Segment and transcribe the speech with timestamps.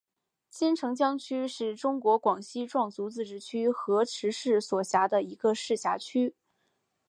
[0.49, 6.33] 金城江区是中国广西壮族自治区河池市所辖的一个市辖区。